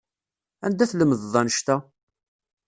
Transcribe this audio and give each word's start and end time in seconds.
Anda 0.65 0.85
tlemdeḍ 0.91 1.33
annect-a? 1.41 1.77